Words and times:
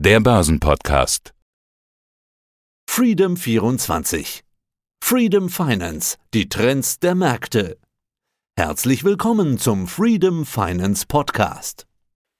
Der 0.00 0.20
Börsenpodcast. 0.20 1.34
Freedom 2.88 3.36
24. 3.36 4.44
Freedom 5.02 5.48
Finance. 5.48 6.18
Die 6.32 6.48
Trends 6.48 7.00
der 7.00 7.16
Märkte. 7.16 7.78
Herzlich 8.56 9.02
willkommen 9.02 9.58
zum 9.58 9.88
Freedom 9.88 10.46
Finance 10.46 11.04
Podcast. 11.04 11.88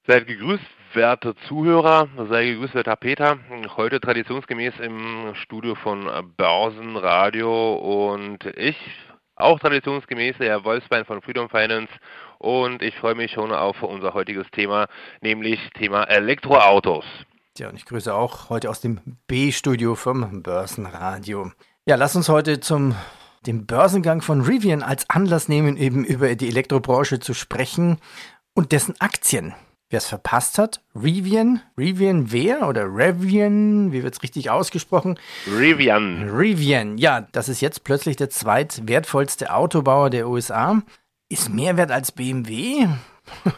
Seid 0.07 0.27
gegrüßt, 0.27 0.63
werte 0.93 1.35
Zuhörer, 1.49 2.07
sei 2.29 2.45
gegrüßt, 2.45 2.75
werter 2.75 2.95
Peter. 2.95 3.39
Heute 3.75 3.99
traditionsgemäß 3.99 4.75
im 4.79 5.33
Studio 5.35 5.75
von 5.75 6.09
Börsenradio 6.37 7.73
und 8.13 8.45
ich, 8.55 8.77
auch 9.35 9.59
traditionsgemäß, 9.59 10.37
der 10.37 10.63
Wolfsbein 10.63 11.03
von 11.03 11.21
Freedom 11.21 11.49
Finance 11.49 11.91
und 12.37 12.81
ich 12.81 12.95
freue 12.95 13.15
mich 13.15 13.33
schon 13.33 13.51
auf 13.51 13.83
unser 13.83 14.13
heutiges 14.13 14.49
Thema, 14.51 14.87
nämlich 15.19 15.59
Thema 15.71 16.05
Elektroautos. 16.05 17.03
Ja, 17.59 17.67
und 17.67 17.75
ich 17.75 17.85
grüße 17.85 18.13
auch 18.13 18.49
heute 18.49 18.69
aus 18.69 18.79
dem 18.79 19.01
B-Studio 19.27 19.95
vom 19.95 20.43
Börsenradio. 20.43 21.51
Ja, 21.85 21.95
lass 21.95 22.15
uns 22.15 22.29
heute 22.29 22.61
zum 22.61 22.95
dem 23.45 23.65
Börsengang 23.65 24.21
von 24.21 24.41
Rivian 24.41 24.81
als 24.81 25.09
Anlass 25.09 25.49
nehmen, 25.49 25.75
eben 25.75 26.05
über 26.05 26.33
die 26.35 26.47
Elektrobranche 26.47 27.19
zu 27.19 27.33
sprechen 27.33 27.97
und 28.53 28.71
dessen 28.71 28.99
Aktien. 28.99 29.53
Wer 29.89 29.97
es 29.97 30.05
verpasst 30.05 30.57
hat, 30.57 30.81
Rivian, 30.95 31.61
Rivian 31.77 32.31
wer 32.31 32.67
oder 32.67 32.85
Rivian, 32.85 33.91
wie 33.91 34.03
wird 34.03 34.13
es 34.13 34.23
richtig 34.23 34.49
ausgesprochen? 34.49 35.19
Rivian. 35.47 36.29
Rivian, 36.29 36.97
ja, 36.97 37.27
das 37.31 37.49
ist 37.49 37.59
jetzt 37.59 37.83
plötzlich 37.83 38.15
der 38.15 38.29
zweitwertvollste 38.29 39.53
Autobauer 39.53 40.09
der 40.09 40.29
USA. 40.29 40.81
Ist 41.27 41.49
mehr 41.49 41.75
wert 41.75 41.91
als 41.91 42.11
BMW? 42.11 42.87
Und 43.45 43.53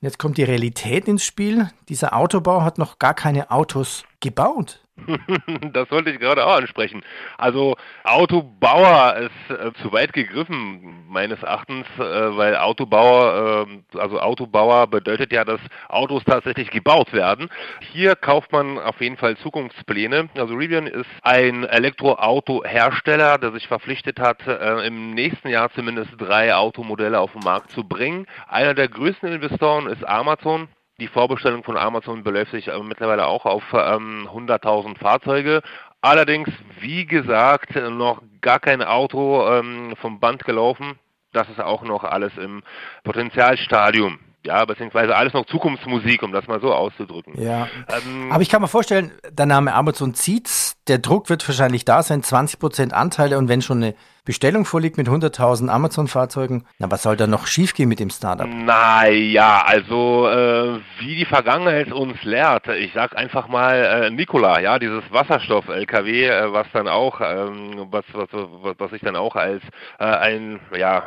jetzt 0.00 0.18
kommt 0.18 0.38
die 0.38 0.44
Realität 0.44 1.08
ins 1.08 1.24
Spiel. 1.24 1.70
Dieser 1.88 2.16
Autobau 2.16 2.62
hat 2.62 2.78
noch 2.78 2.98
gar 2.98 3.14
keine 3.14 3.50
Autos 3.50 4.04
gebaut. 4.20 4.85
das 5.72 5.90
wollte 5.90 6.10
ich 6.10 6.18
gerade 6.18 6.44
auch 6.46 6.56
ansprechen. 6.56 7.02
Also 7.36 7.76
Autobauer 8.04 9.16
ist 9.16 9.50
äh, 9.50 9.72
zu 9.82 9.92
weit 9.92 10.12
gegriffen 10.12 11.04
meines 11.08 11.42
Erachtens, 11.42 11.86
äh, 11.98 12.00
weil 12.36 12.56
Autobauer, 12.56 13.66
äh, 13.68 13.98
also 13.98 14.20
Autobauer 14.20 14.86
bedeutet 14.86 15.32
ja, 15.32 15.44
dass 15.44 15.60
Autos 15.88 16.24
tatsächlich 16.24 16.70
gebaut 16.70 17.12
werden. 17.12 17.48
Hier 17.80 18.16
kauft 18.16 18.52
man 18.52 18.78
auf 18.78 19.00
jeden 19.00 19.16
Fall 19.16 19.36
Zukunftspläne. 19.36 20.28
Also 20.36 20.54
Rivian 20.54 20.86
ist 20.86 21.10
ein 21.22 21.64
Elektroautohersteller, 21.64 23.38
der 23.38 23.52
sich 23.52 23.68
verpflichtet 23.68 24.18
hat, 24.18 24.46
äh, 24.46 24.86
im 24.86 25.10
nächsten 25.14 25.48
Jahr 25.48 25.70
zumindest 25.72 26.12
drei 26.18 26.54
Automodelle 26.54 27.20
auf 27.20 27.32
den 27.32 27.42
Markt 27.42 27.70
zu 27.70 27.84
bringen. 27.84 28.26
Einer 28.48 28.74
der 28.74 28.88
größten 28.88 29.30
Investoren 29.30 29.86
ist 29.88 30.06
Amazon. 30.08 30.68
Die 30.98 31.08
Vorbestellung 31.08 31.62
von 31.62 31.76
Amazon 31.76 32.24
beläuft 32.24 32.52
sich 32.52 32.70
mittlerweile 32.82 33.26
auch 33.26 33.44
auf 33.44 33.62
ähm, 33.72 34.28
100.000 34.32 34.98
Fahrzeuge. 34.98 35.62
Allerdings, 36.00 36.48
wie 36.80 37.04
gesagt, 37.04 37.74
noch 37.74 38.22
gar 38.40 38.60
kein 38.60 38.82
Auto 38.82 39.46
ähm, 39.46 39.94
vom 40.00 40.20
Band 40.20 40.44
gelaufen. 40.44 40.98
Das 41.32 41.48
ist 41.50 41.60
auch 41.60 41.82
noch 41.82 42.04
alles 42.04 42.32
im 42.38 42.62
Potenzialstadium. 43.04 44.20
Ja, 44.46 44.64
beziehungsweise 44.64 45.16
alles 45.16 45.34
noch 45.34 45.44
Zukunftsmusik, 45.46 46.22
um 46.22 46.32
das 46.32 46.46
mal 46.46 46.60
so 46.60 46.72
auszudrücken. 46.72 47.34
Ja. 47.42 47.68
Ähm, 47.88 48.30
Aber 48.30 48.42
ich 48.42 48.48
kann 48.48 48.62
mir 48.62 48.68
vorstellen, 48.68 49.10
der 49.28 49.46
Name 49.46 49.74
Amazon 49.74 50.14
zieht's. 50.14 50.76
Der 50.86 50.98
Druck 50.98 51.28
wird 51.28 51.46
wahrscheinlich 51.46 51.84
da 51.84 52.02
sein, 52.02 52.22
20% 52.22 52.92
Anteile 52.92 53.36
und 53.36 53.48
wenn 53.48 53.60
schon 53.60 53.82
eine 53.82 53.94
Bestellung 54.26 54.64
vorliegt 54.64 54.98
mit 54.98 55.08
100.000 55.08 55.68
Amazon-Fahrzeugen, 55.68 56.66
na, 56.78 56.90
was 56.90 57.04
soll 57.04 57.16
da 57.16 57.28
noch 57.28 57.46
schiefgehen 57.46 57.88
mit 57.88 58.00
dem 58.00 58.10
Startup? 58.10 58.46
Naja, 58.46 59.62
also 59.64 60.28
äh, 60.28 60.80
wie 60.98 61.14
die 61.14 61.24
Vergangenheit 61.24 61.92
uns 61.92 62.20
lehrt, 62.24 62.66
ich 62.68 62.92
sag 62.92 63.16
einfach 63.16 63.46
mal 63.46 63.76
äh, 63.76 64.10
Nikola, 64.10 64.58
ja, 64.58 64.80
dieses 64.80 65.04
Wasserstoff-LKW, 65.12 66.26
äh, 66.26 66.52
was 66.52 66.66
dann 66.72 66.88
auch, 66.88 67.20
ähm, 67.20 67.86
was, 67.90 68.04
was, 68.12 68.28
was 68.32 68.92
ich 68.92 69.00
dann 69.00 69.14
auch 69.14 69.36
als 69.36 69.62
äh, 70.00 70.04
ein, 70.04 70.58
ja, 70.76 71.04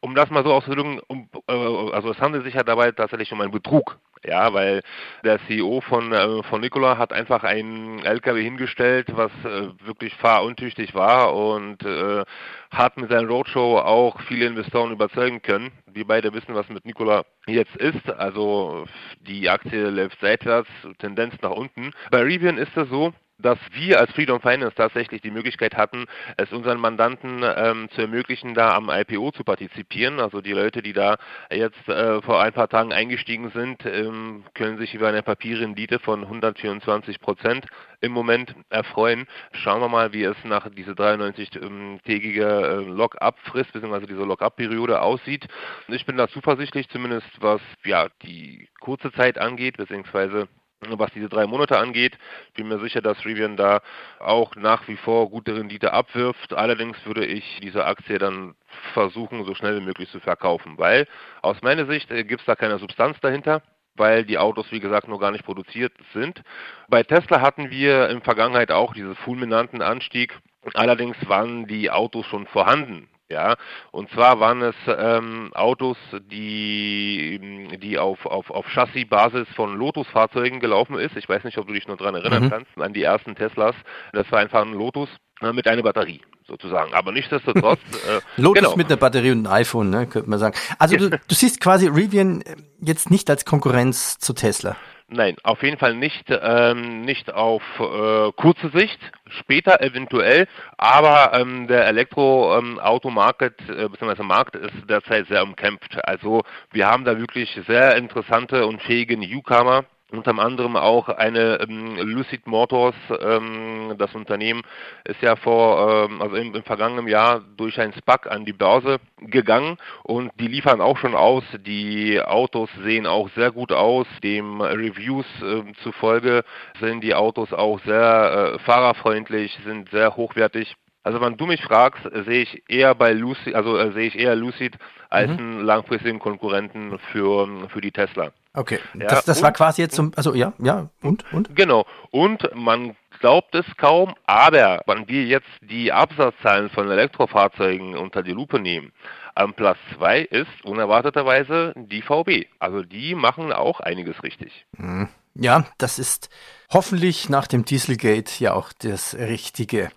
um 0.00 0.14
das 0.14 0.30
mal 0.30 0.42
so 0.42 0.54
auszudrücken, 0.54 1.00
um, 1.08 1.28
äh, 1.46 1.52
also 1.92 2.10
es 2.10 2.18
handelt 2.20 2.44
sich 2.44 2.54
ja 2.54 2.62
dabei 2.62 2.90
tatsächlich 2.90 3.30
um 3.32 3.40
einen 3.42 3.52
Betrug. 3.52 3.98
Ja, 4.24 4.52
weil 4.52 4.82
der 5.24 5.38
CEO 5.46 5.80
von, 5.80 6.12
äh, 6.12 6.42
von 6.44 6.60
Nikola 6.60 6.98
hat 6.98 7.12
einfach 7.12 7.44
einen 7.44 8.04
LKW 8.04 8.42
hingestellt, 8.42 9.08
was 9.14 9.30
äh, 9.44 9.68
wirklich 9.84 10.14
fahruntüchtig 10.14 10.94
war 10.94 11.34
und 11.34 11.84
äh, 11.84 12.24
hat 12.70 12.96
mit 12.96 13.10
seiner 13.10 13.28
Roadshow 13.28 13.78
auch 13.78 14.20
viele 14.22 14.46
Investoren 14.46 14.92
überzeugen 14.92 15.42
können. 15.42 15.70
Wir 15.86 16.06
beide 16.06 16.32
wissen, 16.32 16.54
was 16.54 16.68
mit 16.68 16.84
Nikola 16.84 17.24
jetzt 17.46 17.76
ist. 17.76 18.08
Also 18.10 18.86
die 19.20 19.48
Aktie 19.48 19.90
läuft 19.90 20.20
seitwärts, 20.20 20.68
Tendenz 20.98 21.34
nach 21.42 21.50
unten. 21.50 21.92
Bei 22.10 22.22
Rivian 22.22 22.58
ist 22.58 22.76
es 22.76 22.88
so, 22.88 23.12
dass 23.38 23.58
wir 23.72 24.00
als 24.00 24.10
Freedom 24.12 24.40
Finance 24.40 24.74
tatsächlich 24.74 25.20
die 25.20 25.30
Möglichkeit 25.30 25.76
hatten, 25.76 26.06
es 26.36 26.52
unseren 26.52 26.80
Mandanten 26.80 27.42
ähm, 27.42 27.88
zu 27.90 28.02
ermöglichen, 28.02 28.54
da 28.54 28.74
am 28.74 28.90
IPO 28.90 29.32
zu 29.32 29.44
partizipieren. 29.44 30.20
Also 30.20 30.40
die 30.40 30.52
Leute, 30.52 30.82
die 30.82 30.92
da 30.92 31.16
jetzt 31.50 31.88
äh, 31.88 32.22
vor 32.22 32.40
ein 32.40 32.52
paar 32.52 32.68
Tagen 32.68 32.92
eingestiegen 32.92 33.50
sind, 33.50 33.84
ähm, 33.84 34.44
können 34.54 34.78
sich 34.78 34.94
über 34.94 35.08
eine 35.08 35.22
Papierrendite 35.22 35.98
von 35.98 36.22
124 36.22 37.20
Prozent 37.20 37.66
im 38.00 38.12
Moment 38.12 38.54
erfreuen. 38.70 39.26
Schauen 39.52 39.80
wir 39.80 39.88
mal, 39.88 40.12
wie 40.12 40.24
es 40.24 40.36
nach 40.44 40.68
dieser 40.70 40.92
93-tägige 40.92 42.44
äh, 42.44 42.84
Lock-up-Frist 42.84 43.72
bzw. 43.72 44.06
dieser 44.06 44.26
Lock-up-Periode 44.26 45.00
aussieht. 45.00 45.46
Ich 45.88 46.06
bin 46.06 46.16
da 46.16 46.28
zuversichtlich, 46.28 46.88
zumindest 46.88 47.28
was 47.40 47.60
ja 47.84 48.08
die 48.22 48.68
kurze 48.80 49.12
Zeit 49.12 49.38
angeht, 49.38 49.76
beziehungsweise 49.76 50.48
was 50.80 51.12
diese 51.12 51.28
drei 51.28 51.46
Monate 51.46 51.78
angeht. 51.78 52.18
Bin 52.54 52.68
mir 52.68 52.78
sicher, 52.80 53.00
dass 53.00 53.24
Rivian 53.24 53.56
da 53.56 53.80
auch 54.18 54.54
nach 54.56 54.86
wie 54.88 54.96
vor 54.96 55.30
gute 55.30 55.56
Rendite 55.56 55.92
abwirft. 55.92 56.52
Allerdings 56.52 56.96
würde 57.04 57.24
ich 57.24 57.60
diese 57.62 57.84
Aktie 57.84 58.18
dann 58.18 58.54
versuchen, 58.92 59.44
so 59.44 59.54
schnell 59.54 59.80
wie 59.80 59.84
möglich 59.84 60.10
zu 60.10 60.20
verkaufen, 60.20 60.78
weil 60.78 61.06
aus 61.42 61.62
meiner 61.62 61.86
Sicht 61.86 62.10
äh, 62.10 62.24
gibt 62.24 62.40
es 62.42 62.46
da 62.46 62.56
keine 62.56 62.78
Substanz 62.78 63.18
dahinter 63.20 63.62
weil 63.98 64.24
die 64.24 64.36
Autos, 64.36 64.70
wie 64.70 64.80
gesagt, 64.80 65.08
noch 65.08 65.18
gar 65.18 65.30
nicht 65.30 65.46
produziert 65.46 65.92
sind. 66.12 66.42
Bei 66.88 67.02
Tesla 67.02 67.40
hatten 67.40 67.70
wir 67.70 68.10
in 68.10 68.20
Vergangenheit 68.20 68.70
auch 68.70 68.92
diesen 68.92 69.16
fulminanten 69.16 69.80
Anstieg. 69.80 70.38
Allerdings 70.74 71.16
waren 71.28 71.66
die 71.66 71.90
Autos 71.90 72.26
schon 72.26 72.46
vorhanden. 72.46 73.08
Ja, 73.28 73.56
und 73.90 74.08
zwar 74.10 74.38
waren 74.38 74.62
es 74.62 74.76
ähm, 74.86 75.50
Autos, 75.52 75.96
die, 76.30 77.78
die 77.82 77.98
auf, 77.98 78.24
auf, 78.24 78.50
auf 78.50 78.66
Chassis-Basis 78.66 79.48
von 79.56 79.76
Lotus-Fahrzeugen 79.76 80.60
gelaufen 80.60 80.96
ist. 80.96 81.16
Ich 81.16 81.28
weiß 81.28 81.42
nicht, 81.42 81.58
ob 81.58 81.66
du 81.66 81.72
dich 81.72 81.88
noch 81.88 81.96
daran 81.96 82.14
erinnern 82.14 82.44
mhm. 82.44 82.50
kannst, 82.50 82.78
an 82.78 82.92
die 82.92 83.02
ersten 83.02 83.34
Teslas. 83.34 83.74
Das 84.12 84.30
war 84.30 84.38
einfach 84.38 84.62
ein 84.62 84.74
Lotus 84.74 85.08
äh, 85.42 85.52
mit 85.52 85.66
einer 85.66 85.82
Batterie 85.82 86.20
sozusagen. 86.46 86.94
Aber 86.94 87.10
nichtsdestotrotz. 87.12 87.80
Äh, 88.06 88.20
Lotus 88.40 88.62
genau. 88.62 88.76
mit 88.76 88.86
einer 88.86 88.98
Batterie 88.98 89.32
und 89.32 89.46
einem 89.46 89.56
iPhone, 89.56 89.90
ne, 89.90 90.06
könnte 90.06 90.30
man 90.30 90.38
sagen. 90.38 90.56
Also 90.78 90.96
du, 90.96 91.10
du 91.10 91.34
siehst 91.34 91.60
quasi 91.60 91.88
Rivian 91.88 92.44
jetzt 92.80 93.10
nicht 93.10 93.28
als 93.30 93.44
Konkurrenz 93.44 94.18
zu 94.18 94.32
Tesla. 94.32 94.76
Nein, 95.08 95.36
auf 95.44 95.62
jeden 95.62 95.78
Fall 95.78 95.94
nicht, 95.94 96.24
ähm, 96.28 97.02
nicht 97.02 97.32
auf 97.32 97.62
äh, 97.78 98.32
kurze 98.32 98.70
Sicht, 98.70 98.98
später 99.28 99.80
eventuell, 99.80 100.48
aber 100.78 101.32
ähm, 101.38 101.68
der 101.68 101.86
Elektroautomarkt 101.86 103.60
ähm, 103.68 103.78
äh, 103.78 103.88
bzw. 103.88 104.24
Markt 104.24 104.56
ist 104.56 104.74
derzeit 104.90 105.28
sehr 105.28 105.44
umkämpft. 105.44 105.96
Also 106.04 106.42
wir 106.72 106.88
haben 106.88 107.04
da 107.04 107.16
wirklich 107.18 107.56
sehr 107.68 107.94
interessante 107.94 108.66
und 108.66 108.82
fähige 108.82 109.16
Newcomer, 109.16 109.84
unter 110.12 110.38
anderem 110.38 110.76
auch 110.76 111.08
eine 111.08 111.60
ähm, 111.60 111.96
Lucid 111.96 112.46
Motors, 112.46 112.94
ähm, 113.20 113.94
das 113.98 114.14
Unternehmen 114.14 114.62
ist 115.04 115.20
ja 115.20 115.34
vor, 115.34 116.06
ähm, 116.08 116.22
also 116.22 116.36
im, 116.36 116.54
im, 116.54 116.62
vergangenen 116.62 117.08
Jahr 117.08 117.42
durch 117.56 117.80
ein 117.80 117.92
SPAC 117.92 118.30
an 118.30 118.44
die 118.44 118.52
Börse 118.52 118.98
gegangen 119.18 119.78
und 120.04 120.30
die 120.38 120.46
liefern 120.46 120.80
auch 120.80 120.96
schon 120.98 121.14
aus. 121.14 121.42
Die 121.66 122.20
Autos 122.22 122.70
sehen 122.84 123.06
auch 123.06 123.28
sehr 123.30 123.50
gut 123.50 123.72
aus. 123.72 124.06
Dem 124.22 124.60
Reviews 124.60 125.26
äh, 125.42 125.72
zufolge 125.82 126.44
sind 126.80 127.02
die 127.02 127.14
Autos 127.14 127.52
auch 127.52 127.80
sehr 127.84 128.54
äh, 128.54 128.58
fahrerfreundlich, 128.60 129.58
sind 129.64 129.90
sehr 129.90 130.16
hochwertig. 130.16 130.76
Also 131.06 131.20
wenn 131.20 131.36
du 131.36 131.46
mich 131.46 131.62
fragst, 131.62 132.02
sehe 132.02 132.42
ich 132.42 132.64
eher 132.68 132.92
bei 132.96 133.12
Lucid, 133.12 133.54
also 133.54 133.78
äh, 133.78 133.92
sehe 133.92 134.08
ich 134.08 134.18
eher 134.18 134.34
Lucid 134.34 134.76
als 135.08 135.30
mhm. 135.30 135.38
einen 135.38 135.60
langfristigen 135.60 136.18
Konkurrenten 136.18 136.98
für, 137.12 137.68
für 137.68 137.80
die 137.80 137.92
Tesla. 137.92 138.32
Okay, 138.54 138.80
ja, 138.98 139.06
das, 139.06 139.24
das 139.24 139.38
und, 139.38 139.44
war 139.44 139.52
quasi 139.52 139.82
jetzt 139.82 139.94
zum, 139.94 140.10
also 140.16 140.34
ja, 140.34 140.52
ja, 140.58 140.88
und, 141.02 141.24
und? 141.32 141.54
Genau, 141.54 141.86
und 142.10 142.50
man 142.56 142.96
glaubt 143.20 143.54
es 143.54 143.64
kaum, 143.76 144.16
aber 144.26 144.82
wenn 144.86 145.06
wir 145.06 145.26
jetzt 145.26 145.46
die 145.60 145.92
Absatzzahlen 145.92 146.70
von 146.70 146.90
Elektrofahrzeugen 146.90 147.96
unter 147.96 148.24
die 148.24 148.32
Lupe 148.32 148.58
nehmen, 148.58 148.90
am 149.36 149.54
Platz 149.54 149.78
2 149.98 150.22
ist 150.22 150.64
unerwarteterweise 150.64 151.72
die 151.76 152.02
VB. 152.02 152.46
Also 152.58 152.82
die 152.82 153.14
machen 153.14 153.52
auch 153.52 153.78
einiges 153.78 154.20
richtig. 154.24 154.66
Mhm. 154.76 155.08
Ja, 155.38 155.66
das 155.78 155.98
ist 155.98 156.30
hoffentlich 156.72 157.28
nach 157.28 157.46
dem 157.46 157.64
Dieselgate 157.64 158.42
ja 158.42 158.54
auch 158.54 158.72
das 158.72 159.14
Richtige. 159.14 159.90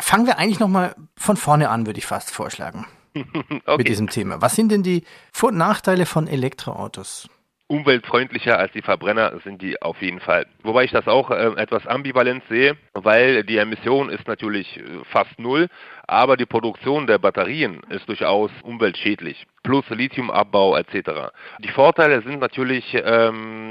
Fangen 0.00 0.26
wir 0.26 0.38
eigentlich 0.38 0.60
nochmal 0.60 0.94
von 1.16 1.36
vorne 1.36 1.68
an, 1.70 1.86
würde 1.86 1.98
ich 1.98 2.06
fast 2.06 2.30
vorschlagen. 2.30 2.86
okay. 3.14 3.76
Mit 3.76 3.88
diesem 3.88 4.08
Thema. 4.08 4.40
Was 4.40 4.56
sind 4.56 4.72
denn 4.72 4.82
die 4.82 5.04
Vor- 5.32 5.50
und 5.50 5.58
Nachteile 5.58 6.06
von 6.06 6.26
Elektroautos? 6.26 7.28
umweltfreundlicher 7.72 8.58
als 8.58 8.70
die 8.72 8.82
Verbrenner 8.82 9.40
sind 9.44 9.62
die 9.62 9.80
auf 9.80 10.02
jeden 10.02 10.20
Fall. 10.20 10.46
Wobei 10.62 10.84
ich 10.84 10.90
das 10.90 11.08
auch 11.08 11.30
äh, 11.30 11.54
etwas 11.56 11.86
ambivalent 11.86 12.42
sehe, 12.50 12.76
weil 12.92 13.44
die 13.44 13.56
Emission 13.56 14.10
ist 14.10 14.28
natürlich 14.28 14.76
äh, 14.76 14.82
fast 15.10 15.38
null, 15.38 15.68
aber 16.06 16.36
die 16.36 16.44
Produktion 16.44 17.06
der 17.06 17.16
Batterien 17.16 17.80
ist 17.88 18.06
durchaus 18.08 18.50
umweltschädlich, 18.62 19.46
plus 19.62 19.88
Lithiumabbau 19.88 20.76
etc. 20.76 21.32
Die 21.60 21.70
Vorteile 21.70 22.20
sind 22.22 22.40
natürlich 22.40 22.94
ähm, 22.94 23.61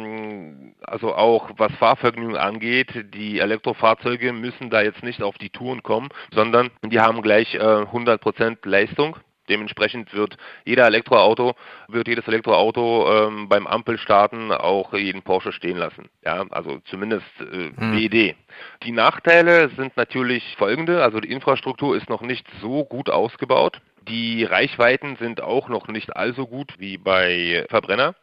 also 0.91 1.15
auch 1.15 1.49
was 1.57 1.71
Fahrvergnügen 1.73 2.37
angeht, 2.37 3.05
die 3.13 3.39
Elektrofahrzeuge 3.39 4.33
müssen 4.33 4.69
da 4.69 4.81
jetzt 4.81 5.03
nicht 5.03 5.23
auf 5.23 5.37
die 5.37 5.49
Touren 5.49 5.83
kommen, 5.83 6.09
sondern 6.33 6.69
die 6.83 6.99
haben 6.99 7.21
gleich 7.21 7.55
äh, 7.55 7.59
100% 7.59 8.57
Leistung 8.67 9.17
Dementsprechend 9.51 10.13
wird 10.13 10.37
jeder 10.63 10.85
Elektroauto, 10.85 11.55
wird 11.89 12.07
jedes 12.07 12.25
Elektroauto 12.25 13.27
ähm, 13.27 13.49
beim 13.49 13.67
Ampelstarten 13.67 14.53
auch 14.53 14.93
jeden 14.93 15.23
Porsche 15.23 15.51
stehen 15.51 15.75
lassen. 15.75 16.09
Ja, 16.23 16.45
also 16.51 16.79
zumindest 16.85 17.25
äh, 17.39 17.71
hm. 17.75 17.97
die 17.97 18.05
Idee. 18.05 18.35
Die 18.83 18.93
Nachteile 18.93 19.69
sind 19.75 19.97
natürlich 19.97 20.55
folgende. 20.57 21.03
Also 21.03 21.19
die 21.19 21.31
Infrastruktur 21.31 21.97
ist 21.97 22.09
noch 22.09 22.21
nicht 22.21 22.47
so 22.61 22.85
gut 22.85 23.09
ausgebaut. 23.09 23.81
Die 24.07 24.45
Reichweiten 24.45 25.17
sind 25.17 25.41
auch 25.41 25.67
noch 25.67 25.89
nicht 25.89 26.15
allso 26.15 26.47
gut 26.47 26.73
wie 26.77 26.97
bei 26.97 27.65
Verbrenner. 27.69 28.15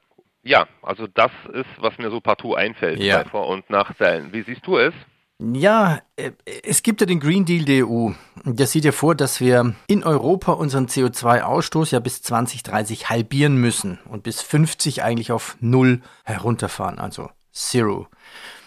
Ja, 0.48 0.66
also 0.80 1.06
das 1.06 1.30
ist, 1.52 1.66
was 1.78 1.98
mir 1.98 2.10
so 2.10 2.22
partout 2.22 2.54
einfällt 2.54 3.00
ja. 3.00 3.22
bei 3.22 3.28
Vor- 3.28 3.48
und 3.48 3.68
Nachteilen. 3.68 4.32
Wie 4.32 4.42
siehst 4.42 4.66
du 4.66 4.78
es? 4.78 4.94
Ja, 5.40 6.00
äh, 6.16 6.32
es 6.64 6.82
gibt 6.82 7.02
ja 7.02 7.06
den 7.06 7.20
Green 7.20 7.44
Deal 7.44 7.66
der 7.66 7.86
EU. 7.86 8.12
Der 8.44 8.66
sieht 8.66 8.86
ja 8.86 8.92
vor, 8.92 9.14
dass 9.14 9.40
wir 9.40 9.74
in 9.88 10.04
Europa 10.04 10.52
unseren 10.52 10.86
CO2-Ausstoß 10.86 11.92
ja 11.92 12.00
bis 12.00 12.22
2030 12.22 13.10
halbieren 13.10 13.58
müssen 13.58 13.98
und 14.08 14.22
bis 14.22 14.40
50 14.40 15.02
eigentlich 15.02 15.32
auf 15.32 15.58
Null 15.60 16.00
herunterfahren, 16.24 16.98
also 16.98 17.28
Zero. 17.52 18.06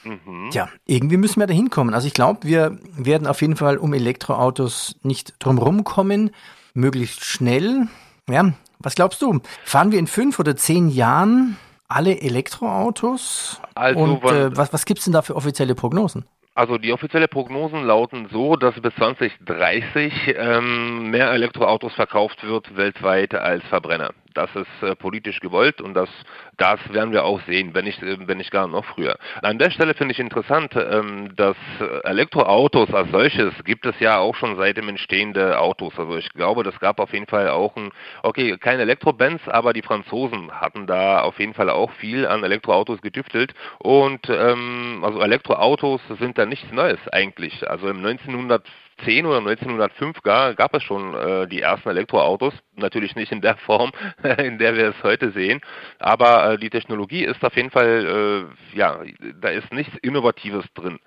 Mhm. 0.03 0.49
Tja, 0.51 0.69
irgendwie 0.85 1.17
müssen 1.17 1.39
wir 1.39 1.47
da 1.47 1.53
hinkommen. 1.53 1.95
Also 1.95 2.05
ich 2.05 2.13
glaube, 2.13 2.47
wir 2.47 2.77
werden 2.95 3.25
auf 3.25 3.41
jeden 3.41 3.55
Fall 3.55 3.77
um 3.77 3.93
Elektroautos 3.93 4.97
nicht 5.01 5.33
drumherum 5.39 5.83
kommen, 5.83 6.29
möglichst 6.75 7.25
schnell. 7.25 7.87
Ja, 8.29 8.53
was 8.77 8.93
glaubst 8.93 9.21
du? 9.23 9.39
Fahren 9.65 9.91
wir 9.91 9.97
in 9.97 10.07
fünf 10.07 10.37
oder 10.37 10.55
zehn 10.55 10.89
Jahren 10.89 11.57
alle 11.95 12.21
Elektroautos? 12.21 13.61
Also, 13.75 13.99
und 13.99 14.23
äh, 14.23 14.55
was, 14.55 14.73
was 14.73 14.85
gibt 14.85 14.99
es 14.99 15.05
denn 15.05 15.13
da 15.13 15.21
für 15.21 15.35
offizielle 15.35 15.75
Prognosen? 15.75 16.25
Also 16.53 16.77
die 16.77 16.91
offiziellen 16.91 17.29
Prognosen 17.29 17.83
lauten 17.83 18.27
so, 18.29 18.57
dass 18.57 18.75
bis 18.81 18.93
2030 18.95 20.35
ähm, 20.37 21.09
mehr 21.09 21.31
Elektroautos 21.31 21.93
verkauft 21.93 22.43
wird 22.43 22.75
weltweit 22.75 23.33
als 23.33 23.63
Verbrenner. 23.65 24.11
Das 24.33 24.49
ist 24.55 24.83
äh, 24.83 24.95
politisch 24.95 25.39
gewollt 25.39 25.81
und 25.81 25.93
das, 25.93 26.09
das 26.57 26.79
werden 26.93 27.11
wir 27.11 27.25
auch 27.25 27.41
sehen, 27.41 27.73
wenn 27.73 27.85
nicht, 27.85 28.01
äh, 28.01 28.17
wenn 28.27 28.37
nicht 28.37 28.51
gar 28.51 28.67
noch 28.67 28.85
früher. 28.85 29.17
An 29.41 29.59
der 29.59 29.71
Stelle 29.71 29.93
finde 29.93 30.13
ich 30.13 30.19
interessant, 30.19 30.73
ähm, 30.75 31.35
dass 31.35 31.57
Elektroautos 32.03 32.93
als 32.93 33.11
solches 33.11 33.53
gibt 33.65 33.85
es 33.85 33.99
ja 33.99 34.19
auch 34.19 34.35
schon 34.35 34.55
seit 34.57 34.77
dem 34.77 34.89
Entstehen 34.89 35.33
der 35.33 35.61
Autos. 35.61 35.93
Also 35.97 36.17
ich 36.17 36.29
glaube, 36.29 36.63
das 36.63 36.79
gab 36.79 36.99
auf 36.99 37.13
jeden 37.13 37.27
Fall 37.27 37.49
auch 37.49 37.75
ein, 37.75 37.91
okay, 38.23 38.57
keine 38.57 38.83
Elektrobands, 38.83 39.47
aber 39.47 39.73
die 39.73 39.81
Franzosen 39.81 40.51
hatten 40.51 40.87
da 40.87 41.21
auf 41.21 41.39
jeden 41.39 41.53
Fall 41.53 41.69
auch 41.69 41.91
viel 41.91 42.25
an 42.25 42.43
Elektroautos 42.43 43.01
getüftelt 43.01 43.53
und 43.79 44.29
ähm, 44.29 45.01
also 45.03 45.21
Elektroautos 45.21 46.01
sind 46.19 46.37
da 46.37 46.45
nichts 46.45 46.71
Neues 46.71 46.99
eigentlich. 47.11 47.69
Also 47.69 47.87
im 47.87 47.97
1900 47.97 48.65
1910 49.01 49.25
oder 49.25 49.37
1905 49.37 50.21
gar, 50.21 50.53
gab 50.55 50.73
es 50.73 50.83
schon 50.83 51.13
äh, 51.15 51.47
die 51.47 51.61
ersten 51.61 51.89
Elektroautos. 51.89 52.53
Natürlich 52.75 53.15
nicht 53.15 53.31
in 53.31 53.41
der 53.41 53.57
Form, 53.57 53.91
in 54.37 54.57
der 54.57 54.75
wir 54.75 54.89
es 54.89 55.03
heute 55.03 55.31
sehen. 55.31 55.61
Aber 55.99 56.53
äh, 56.53 56.57
die 56.57 56.69
Technologie 56.69 57.25
ist 57.25 57.43
auf 57.43 57.55
jeden 57.55 57.71
Fall, 57.71 58.47
äh, 58.73 58.77
ja, 58.77 58.99
da 59.41 59.49
ist 59.49 59.71
nichts 59.73 59.95
Innovatives 60.01 60.65
drin. 60.73 60.99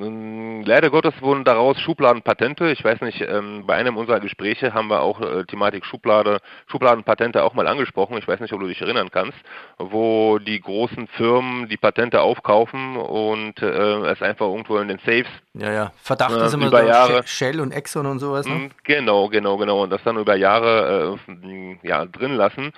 Leider 0.00 0.90
Gottes 0.90 1.14
wurden 1.20 1.44
daraus 1.44 1.80
Schubladenpatente. 1.80 2.70
Ich 2.70 2.84
weiß 2.84 3.00
nicht, 3.00 3.20
ähm, 3.20 3.64
bei 3.66 3.74
einem 3.74 3.96
unserer 3.96 4.20
Gespräche 4.20 4.72
haben 4.72 4.88
wir 4.88 5.00
auch 5.00 5.20
äh, 5.20 5.44
Thematik 5.44 5.84
Schublade, 5.84 6.38
Schubladenpatente 6.68 7.42
auch 7.42 7.54
mal 7.54 7.66
angesprochen. 7.66 8.16
Ich 8.16 8.28
weiß 8.28 8.38
nicht, 8.38 8.52
ob 8.52 8.60
du 8.60 8.68
dich 8.68 8.80
erinnern 8.80 9.10
kannst, 9.10 9.36
wo 9.78 10.38
die 10.38 10.60
großen 10.60 11.08
Firmen 11.08 11.68
die 11.68 11.76
Patente 11.76 12.20
aufkaufen 12.20 12.96
und 12.96 13.60
äh, 13.60 14.06
es 14.06 14.22
einfach 14.22 14.46
irgendwo 14.46 14.78
in 14.78 14.88
den 14.88 14.98
Safes. 14.98 15.26
Ja, 15.54 15.72
ja. 15.72 15.92
Verdacht 16.00 16.36
äh, 16.36 16.44
ist 16.44 16.54
immer 16.54 16.68
über 16.68 16.82
so 16.82 16.86
Jahre, 16.88 17.26
Shell 17.26 17.60
und 17.60 17.72
Exxon 17.72 18.06
und 18.06 18.20
sowas. 18.20 18.46
Ne? 18.46 18.54
Mm, 18.54 18.70
genau, 18.84 19.28
genau, 19.28 19.56
genau. 19.56 19.82
Und 19.82 19.90
das 19.90 20.02
dann 20.04 20.16
über 20.16 20.36
Jahre 20.36 21.18
äh, 21.28 21.76
ja, 21.82 22.04
drin 22.04 22.34
lassen. 22.34 22.72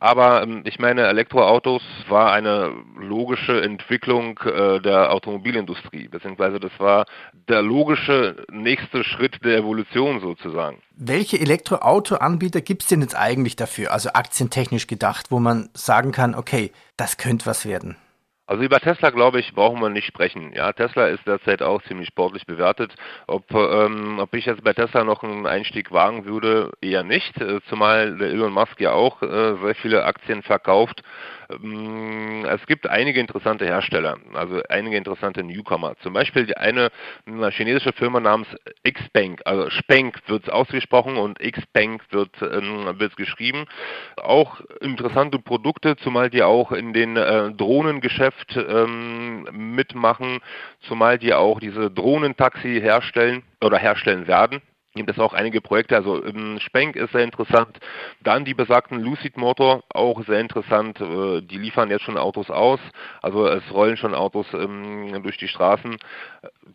Aber 0.00 0.42
ähm, 0.42 0.62
ich 0.64 0.78
meine, 0.78 1.06
Elektroautos 1.08 1.82
war 2.08 2.32
eine 2.32 2.72
logische 2.96 3.60
Entwicklung 3.62 4.38
äh, 4.44 4.80
der 4.80 5.12
Automobilindustrie, 5.12 6.08
beziehungsweise 6.08 6.60
das 6.60 6.72
war 6.78 7.06
der 7.48 7.62
logische 7.62 8.44
nächste 8.50 9.02
Schritt 9.02 9.44
der 9.44 9.58
Evolution 9.58 10.20
sozusagen. 10.20 10.80
Welche 10.94 11.40
Elektroautoanbieter 11.40 12.60
gibt 12.60 12.82
es 12.82 12.88
denn 12.88 13.02
jetzt 13.02 13.16
eigentlich 13.16 13.56
dafür, 13.56 13.92
also 13.92 14.10
aktientechnisch 14.10 14.86
gedacht, 14.86 15.30
wo 15.30 15.40
man 15.40 15.68
sagen 15.74 16.12
kann, 16.12 16.34
okay, 16.34 16.70
das 16.96 17.16
könnte 17.16 17.46
was 17.46 17.66
werden? 17.66 17.96
Also 18.48 18.62
über 18.62 18.80
Tesla, 18.80 19.10
glaube 19.10 19.40
ich, 19.40 19.52
brauchen 19.52 19.78
wir 19.82 19.90
nicht 19.90 20.06
sprechen. 20.06 20.54
Ja, 20.54 20.72
Tesla 20.72 21.08
ist 21.08 21.26
derzeit 21.26 21.60
auch 21.60 21.82
ziemlich 21.82 22.08
sportlich 22.08 22.46
bewertet. 22.46 22.94
Ob, 23.26 23.52
ähm, 23.52 24.18
ob 24.20 24.34
ich 24.34 24.46
jetzt 24.46 24.64
bei 24.64 24.72
Tesla 24.72 25.04
noch 25.04 25.22
einen 25.22 25.46
Einstieg 25.46 25.92
wagen 25.92 26.24
würde, 26.24 26.72
eher 26.80 27.04
nicht, 27.04 27.38
äh, 27.42 27.60
zumal 27.68 28.16
der 28.16 28.30
Elon 28.30 28.54
Musk 28.54 28.80
ja 28.80 28.92
auch 28.92 29.20
äh, 29.20 29.54
sehr 29.62 29.74
viele 29.74 30.06
Aktien 30.06 30.42
verkauft. 30.42 31.02
Ähm, 31.50 32.44
es 32.44 32.66
gibt 32.66 32.88
einige 32.88 33.20
interessante 33.20 33.64
Hersteller, 33.64 34.18
also 34.34 34.60
einige 34.68 34.96
interessante 34.96 35.42
Newcomer. 35.42 35.96
Zum 36.02 36.12
Beispiel 36.12 36.52
eine, 36.54 36.90
eine 37.26 37.50
chinesische 37.50 37.92
Firma 37.92 38.20
namens 38.20 38.48
Xpeng, 38.84 39.40
also 39.44 39.70
Spenk 39.70 40.20
wird 40.26 40.44
es 40.44 40.48
ausgesprochen 40.48 41.16
und 41.16 41.38
Xpeng 41.38 42.00
wird 42.10 42.30
ähm, 42.42 42.98
wird 42.98 43.16
geschrieben. 43.16 43.66
Auch 44.16 44.60
interessante 44.80 45.38
Produkte, 45.38 45.96
zumal 45.96 46.30
die 46.30 46.42
auch 46.42 46.72
in 46.72 46.92
den 46.92 47.16
äh, 47.16 47.52
Drohnengeschäft 47.52 48.56
ähm, 48.56 49.48
mitmachen, 49.52 50.40
zumal 50.80 51.18
die 51.18 51.34
auch 51.34 51.60
diese 51.60 51.90
Drohnentaxi 51.90 52.80
herstellen 52.80 53.42
oder 53.60 53.78
herstellen 53.78 54.26
werden 54.26 54.62
gibt 54.98 55.10
es 55.10 55.18
auch 55.18 55.32
einige 55.32 55.60
Projekte, 55.60 55.96
also 55.96 56.22
ähm, 56.24 56.58
Spenk 56.60 56.96
ist 56.96 57.12
sehr 57.12 57.24
interessant, 57.24 57.78
dann 58.20 58.44
die 58.44 58.54
besagten 58.54 59.00
Lucid 59.00 59.36
Motor, 59.36 59.82
auch 59.94 60.22
sehr 60.26 60.40
interessant, 60.40 61.00
äh, 61.00 61.40
die 61.40 61.56
liefern 61.56 61.90
jetzt 61.90 62.04
schon 62.04 62.18
Autos 62.18 62.50
aus, 62.50 62.80
also 63.22 63.46
es 63.46 63.62
rollen 63.72 63.96
schon 63.96 64.14
Autos 64.14 64.46
ähm, 64.52 65.22
durch 65.22 65.38
die 65.38 65.48
Straßen. 65.48 65.96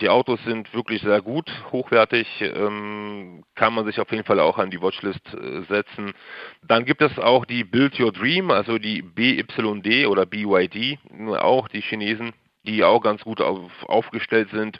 Die 0.01 0.09
Autos 0.09 0.43
sind 0.43 0.73
wirklich 0.73 1.01
sehr 1.03 1.21
gut, 1.21 1.51
hochwertig, 1.71 2.27
ähm, 2.41 3.43
kann 3.53 3.75
man 3.75 3.86
sich 3.86 4.00
auf 4.00 4.12
jeden 4.12 4.24
Fall 4.24 4.39
auch 4.39 4.57
an 4.57 4.71
die 4.71 4.81
Watchlist 4.81 5.21
äh, 5.33 5.62
setzen. 5.69 6.13
Dann 6.63 6.86
gibt 6.86 7.01
es 7.01 7.19
auch 7.19 7.45
die 7.45 7.63
Build 7.63 8.00
Your 8.00 8.12
Dream, 8.12 8.50
also 8.50 8.79
die 8.79 9.03
BYD 9.03 10.07
oder 10.07 10.25
BYD, 10.25 10.98
auch 11.39 11.67
die 11.67 11.81
Chinesen 11.81 12.33
die 12.65 12.83
auch 12.83 13.01
ganz 13.01 13.21
gut 13.24 13.41
auf, 13.41 13.71
aufgestellt 13.83 14.50
sind. 14.51 14.79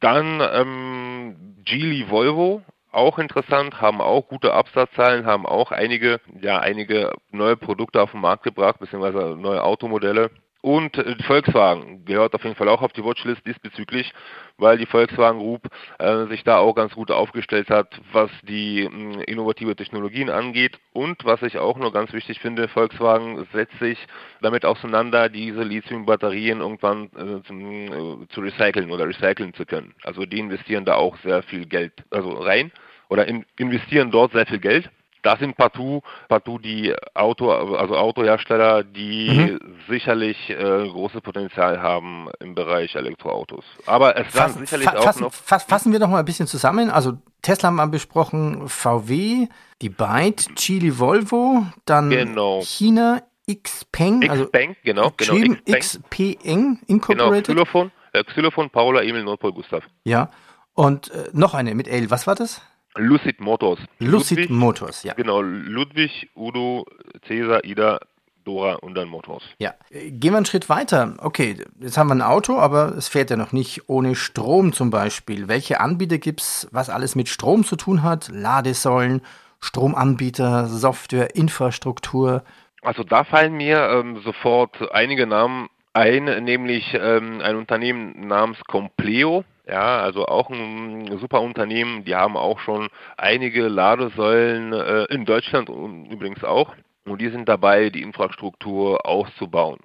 Dann 0.00 0.40
ähm, 0.52 1.56
Geely 1.64 2.08
Volvo, 2.08 2.62
auch 2.92 3.18
interessant, 3.18 3.80
haben 3.80 4.00
auch 4.00 4.28
gute 4.28 4.52
Absatzzahlen, 4.52 5.26
haben 5.26 5.46
auch 5.46 5.72
einige, 5.72 6.20
ja, 6.40 6.58
einige 6.58 7.12
neue 7.30 7.56
Produkte 7.56 8.00
auf 8.00 8.12
den 8.12 8.20
Markt 8.20 8.42
gebracht, 8.42 8.78
beziehungsweise 8.78 9.36
neue 9.36 9.62
Automodelle. 9.62 10.30
Und 10.66 10.98
äh, 10.98 11.14
Volkswagen 11.22 12.04
gehört 12.06 12.34
auf 12.34 12.42
jeden 12.42 12.56
Fall 12.56 12.68
auch 12.68 12.82
auf 12.82 12.92
die 12.92 13.04
Watchlist 13.04 13.46
diesbezüglich, 13.46 14.12
weil 14.58 14.78
die 14.78 14.86
Volkswagen 14.86 15.38
Group 15.38 15.68
äh, 16.00 16.26
sich 16.26 16.42
da 16.42 16.58
auch 16.58 16.74
ganz 16.74 16.92
gut 16.92 17.12
aufgestellt 17.12 17.70
hat, 17.70 18.00
was 18.10 18.32
die 18.42 18.88
mh, 18.90 19.22
innovative 19.28 19.76
Technologien 19.76 20.28
angeht. 20.28 20.80
Und 20.92 21.24
was 21.24 21.40
ich 21.42 21.58
auch 21.58 21.78
nur 21.78 21.92
ganz 21.92 22.12
wichtig 22.12 22.40
finde, 22.40 22.66
Volkswagen 22.66 23.46
setzt 23.52 23.78
sich 23.78 23.96
damit 24.42 24.64
auseinander, 24.64 25.28
diese 25.28 25.62
Lithium-Batterien 25.62 26.58
irgendwann 26.58 27.10
äh, 27.14 27.44
zu, 27.46 27.54
äh, 27.54 28.26
zu 28.30 28.40
recyceln 28.40 28.90
oder 28.90 29.06
recyceln 29.06 29.54
zu 29.54 29.66
können. 29.66 29.94
Also 30.02 30.26
die 30.26 30.40
investieren 30.40 30.84
da 30.84 30.96
auch 30.96 31.16
sehr 31.18 31.44
viel 31.44 31.66
Geld 31.66 31.92
also 32.10 32.30
rein 32.30 32.72
oder 33.08 33.28
in, 33.28 33.44
investieren 33.56 34.10
dort 34.10 34.32
sehr 34.32 34.46
viel 34.46 34.58
Geld. 34.58 34.90
Das 35.26 35.40
sind 35.40 35.56
partout, 35.56 36.02
partout 36.28 36.58
die 36.58 36.94
Auto, 37.14 37.50
also 37.50 37.96
Autohersteller, 37.96 38.84
die 38.84 39.58
mhm. 39.60 39.74
sicherlich 39.88 40.50
äh, 40.50 40.54
großes 40.54 41.20
Potenzial 41.20 41.82
haben 41.82 42.28
im 42.38 42.54
Bereich 42.54 42.94
Elektroautos. 42.94 43.64
Aber 43.86 44.16
es 44.16 44.32
werden 44.36 44.60
sicherlich 44.60 44.88
fa 44.88 44.96
auch 44.96 45.02
fassen, 45.02 45.22
noch. 45.24 45.32
Fassen 45.32 45.90
wir 45.90 45.98
doch 45.98 46.06
mal 46.06 46.20
ein 46.20 46.24
bisschen 46.24 46.46
zusammen. 46.46 46.90
Also 46.90 47.14
Tesla 47.42 47.70
haben 47.70 47.74
wir 47.74 47.88
besprochen, 47.88 48.68
VW, 48.68 49.48
die 49.82 49.88
Byte, 49.88 50.54
Chile 50.54 50.96
Volvo, 51.00 51.66
dann 51.86 52.10
genau. 52.10 52.60
China 52.62 53.20
Xpeng, 53.52 54.30
also 54.30 54.44
Xpeng, 54.44 54.76
genau, 54.84 55.10
genau, 55.16 55.56
Xpeng 55.68 56.78
Incorporated. 56.86 57.46
Genau, 57.48 57.64
Xylophon, 57.64 57.90
äh, 58.12 58.22
Xylophon, 58.22 58.70
Paula, 58.70 59.02
Emil, 59.02 59.24
Nordpol, 59.24 59.52
Gustav. 59.52 59.82
Ja, 60.04 60.30
und 60.74 61.10
äh, 61.10 61.30
noch 61.32 61.54
eine 61.54 61.74
mit 61.74 61.88
L. 61.88 62.12
Was 62.12 62.28
war 62.28 62.36
das? 62.36 62.62
Lucid 62.96 63.40
Motors. 63.40 63.78
Lucid 63.98 64.38
Ludwig, 64.38 64.50
Motors, 64.50 65.02
ja. 65.02 65.14
Genau, 65.14 65.40
Ludwig, 65.40 66.30
Udo, 66.34 66.86
Cäsar, 67.26 67.64
Ida, 67.64 68.00
Dora 68.44 68.74
und 68.76 68.94
dann 68.94 69.08
Motors. 69.08 69.42
Ja, 69.58 69.74
gehen 69.90 70.32
wir 70.32 70.36
einen 70.36 70.46
Schritt 70.46 70.68
weiter. 70.68 71.16
Okay, 71.18 71.56
jetzt 71.80 71.98
haben 71.98 72.08
wir 72.08 72.14
ein 72.14 72.22
Auto, 72.22 72.58
aber 72.58 72.94
es 72.96 73.08
fährt 73.08 73.30
ja 73.30 73.36
noch 73.36 73.52
nicht 73.52 73.88
ohne 73.88 74.14
Strom 74.14 74.72
zum 74.72 74.90
Beispiel. 74.90 75.48
Welche 75.48 75.80
Anbieter 75.80 76.18
gibt 76.18 76.40
es, 76.40 76.68
was 76.70 76.88
alles 76.88 77.16
mit 77.16 77.28
Strom 77.28 77.64
zu 77.64 77.76
tun 77.76 78.02
hat? 78.02 78.28
Ladesäulen, 78.32 79.22
Stromanbieter, 79.60 80.66
Software, 80.66 81.34
Infrastruktur. 81.34 82.44
Also 82.82 83.02
da 83.02 83.24
fallen 83.24 83.54
mir 83.54 83.78
ähm, 83.90 84.20
sofort 84.22 84.92
einige 84.92 85.26
Namen 85.26 85.68
ein, 85.92 86.24
nämlich 86.44 86.94
ähm, 86.94 87.40
ein 87.40 87.56
Unternehmen 87.56 88.28
namens 88.28 88.58
Compleo. 88.68 89.44
Ja, 89.66 89.98
also 89.98 90.26
auch 90.26 90.48
ein 90.48 91.18
super 91.18 91.40
Unternehmen. 91.40 92.04
Die 92.04 92.14
haben 92.14 92.36
auch 92.36 92.60
schon 92.60 92.88
einige 93.16 93.66
Ladesäulen 93.66 94.72
äh, 94.72 95.04
in 95.12 95.24
Deutschland 95.24 95.68
übrigens 95.68 96.44
auch. 96.44 96.74
Und 97.04 97.20
die 97.20 97.30
sind 97.30 97.48
dabei, 97.48 97.90
die 97.90 98.02
Infrastruktur 98.02 99.06
auszubauen. 99.06 99.78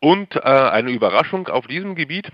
Und 0.00 0.36
äh, 0.36 0.40
eine 0.40 0.92
Überraschung 0.92 1.48
auf 1.48 1.66
diesem 1.66 1.94
Gebiet 1.94 2.30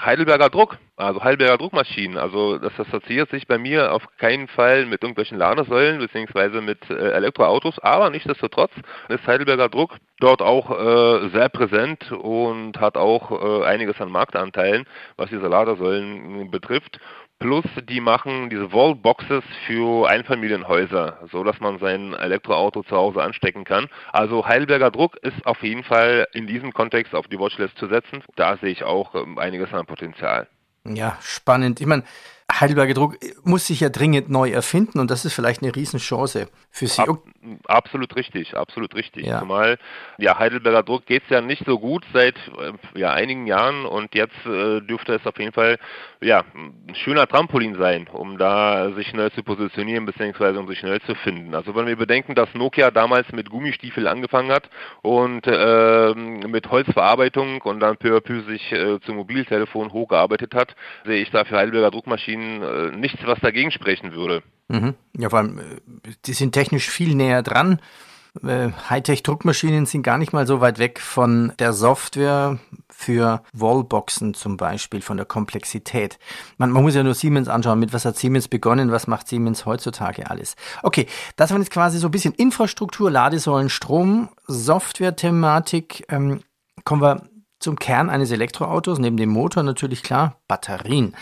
Heidelberger 0.00 0.48
Druck, 0.48 0.78
also 0.96 1.24
Heidelberger 1.24 1.58
Druckmaschinen. 1.58 2.18
Also 2.18 2.58
das 2.58 2.78
assoziiert 2.78 3.30
sich 3.30 3.48
bei 3.48 3.58
mir 3.58 3.92
auf 3.92 4.04
keinen 4.18 4.46
Fall 4.46 4.86
mit 4.86 5.02
irgendwelchen 5.02 5.38
Ladesäulen 5.38 5.98
beziehungsweise 5.98 6.60
mit 6.60 6.88
äh, 6.88 7.12
Elektroautos, 7.12 7.78
aber 7.80 8.08
nichtsdestotrotz 8.10 8.70
ist 9.08 9.26
Heidelberger 9.26 9.68
Druck 9.68 9.96
dort 10.20 10.40
auch 10.40 10.70
äh, 10.70 11.28
sehr 11.30 11.48
präsent 11.48 12.12
und 12.12 12.78
hat 12.80 12.96
auch 12.96 13.30
äh, 13.30 13.64
einiges 13.64 14.00
an 14.00 14.10
Marktanteilen, 14.10 14.86
was 15.16 15.30
diese 15.30 15.48
Ladesäulen 15.48 16.50
betrifft. 16.50 17.00
Plus 17.38 17.64
die 17.88 18.00
machen 18.00 18.50
diese 18.50 18.72
Wallboxes 18.72 19.44
für 19.66 20.08
Einfamilienhäuser, 20.08 21.20
so 21.30 21.44
dass 21.44 21.60
man 21.60 21.78
sein 21.78 22.12
Elektroauto 22.14 22.82
zu 22.82 22.96
Hause 22.96 23.22
anstecken 23.22 23.62
kann. 23.62 23.86
Also 24.12 24.46
Heidelberger 24.46 24.90
Druck 24.90 25.16
ist 25.22 25.46
auf 25.46 25.62
jeden 25.62 25.84
Fall 25.84 26.26
in 26.32 26.48
diesem 26.48 26.72
Kontext 26.72 27.14
auf 27.14 27.28
die 27.28 27.38
Watchlist 27.38 27.78
zu 27.78 27.86
setzen. 27.86 28.24
Da 28.34 28.56
sehe 28.56 28.70
ich 28.70 28.82
auch 28.82 29.14
ähm, 29.14 29.38
einiges 29.38 29.72
an 29.72 29.86
Potenzial. 29.86 30.48
Ja, 30.84 31.16
spannend. 31.20 31.80
Ich 31.80 31.86
meine, 31.86 32.02
Heidelberger 32.50 32.94
Druck 32.94 33.16
muss 33.44 33.66
sich 33.66 33.80
ja 33.80 33.88
dringend 33.90 34.30
neu 34.30 34.50
erfinden 34.50 34.98
und 34.98 35.10
das 35.10 35.24
ist 35.24 35.34
vielleicht 35.34 35.62
eine 35.62 35.74
Riesenchance 35.74 36.48
für 36.70 36.86
Sie. 36.86 37.02
Ab, 37.02 37.18
absolut 37.66 38.16
richtig, 38.16 38.56
absolut 38.56 38.94
richtig. 38.94 39.26
Ja. 39.26 39.40
Zumal 39.40 39.78
ja, 40.16 40.38
Heidelberger 40.38 40.82
Druck 40.82 41.06
geht 41.06 41.24
es 41.24 41.30
ja 41.30 41.40
nicht 41.40 41.64
so 41.66 41.78
gut 41.78 42.04
seit 42.12 42.36
äh, 42.36 42.98
ja, 42.98 43.12
einigen 43.12 43.46
Jahren 43.46 43.84
und 43.84 44.14
jetzt 44.14 44.46
äh, 44.46 44.80
dürfte 44.80 45.14
es 45.14 45.26
auf 45.26 45.38
jeden 45.38 45.52
Fall 45.52 45.78
ja, 46.20 46.42
ein 46.54 46.94
schöner 46.94 47.26
Trampolin 47.26 47.76
sein, 47.76 48.08
um 48.08 48.38
da 48.38 48.92
sich 48.92 49.08
schnell 49.08 49.30
zu 49.32 49.42
positionieren 49.42 50.06
bzw. 50.06 50.56
um 50.56 50.66
sich 50.66 50.78
schnell 50.78 51.00
zu 51.02 51.14
finden. 51.16 51.54
Also 51.54 51.76
wenn 51.76 51.86
wir 51.86 51.96
bedenken, 51.96 52.34
dass 52.34 52.52
Nokia 52.54 52.90
damals 52.90 53.30
mit 53.30 53.50
Gummistiefel 53.50 54.08
angefangen 54.08 54.50
hat 54.50 54.68
und 55.02 55.46
äh, 55.46 56.14
mit 56.14 56.70
Holzverarbeitung 56.70 57.60
und 57.62 57.80
dann 57.80 57.98
peu 57.98 58.16
à 58.16 58.20
peu 58.20 58.40
sich 58.42 58.72
äh, 58.72 58.98
zum 59.00 59.16
Mobiltelefon 59.16 59.92
hochgearbeitet 59.92 60.54
hat, 60.54 60.74
sehe 61.04 61.22
ich 61.22 61.30
da 61.30 61.44
für 61.44 61.56
Heidelberger 61.56 61.90
Druckmaschinen 61.90 62.37
Maschinen 62.38 62.62
äh, 62.62 62.96
nichts, 62.96 63.20
was 63.24 63.40
dagegen 63.40 63.70
sprechen 63.70 64.12
würde. 64.12 64.42
Mhm. 64.68 64.94
Ja, 65.16 65.30
vor 65.30 65.40
allem, 65.40 65.58
äh, 65.58 65.62
die 66.24 66.32
sind 66.32 66.52
technisch 66.52 66.88
viel 66.88 67.14
näher 67.14 67.42
dran. 67.42 67.80
Äh, 68.42 68.70
Hightech-Druckmaschinen 68.88 69.86
sind 69.86 70.02
gar 70.02 70.18
nicht 70.18 70.32
mal 70.32 70.46
so 70.46 70.60
weit 70.60 70.78
weg 70.78 71.00
von 71.00 71.52
der 71.58 71.72
Software 71.72 72.58
für 72.90 73.42
Wallboxen 73.52 74.34
zum 74.34 74.56
Beispiel, 74.56 75.00
von 75.00 75.16
der 75.16 75.26
Komplexität. 75.26 76.18
Man, 76.56 76.70
man, 76.70 76.82
muss 76.82 76.94
ja 76.94 77.02
nur 77.02 77.14
Siemens 77.14 77.48
anschauen, 77.48 77.80
mit 77.80 77.92
was 77.92 78.04
hat 78.04 78.16
Siemens 78.16 78.46
begonnen, 78.48 78.92
was 78.92 79.06
macht 79.06 79.28
Siemens 79.28 79.66
heutzutage 79.66 80.30
alles. 80.30 80.56
Okay, 80.82 81.06
das 81.36 81.50
war 81.50 81.58
jetzt 81.58 81.70
quasi 81.70 81.98
so 81.98 82.08
ein 82.08 82.12
bisschen 82.12 82.34
Infrastruktur, 82.34 83.10
Ladesäulen, 83.10 83.70
Strom, 83.70 84.28
Software-Thematik. 84.46 86.04
Ähm, 86.10 86.42
kommen 86.84 87.02
wir 87.02 87.28
zum 87.58 87.76
Kern 87.76 88.08
eines 88.08 88.30
Elektroautos, 88.30 88.98
neben 88.98 89.16
dem 89.16 89.30
Motor 89.30 89.64
natürlich 89.64 90.02
klar, 90.02 90.36
Batterien. 90.46 91.16